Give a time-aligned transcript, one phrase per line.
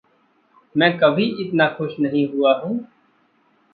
[0.75, 2.87] मैं कभी इतना खुश नहीं हुआ हूँ।